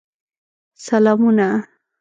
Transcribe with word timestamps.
سلامونه. 0.87 1.51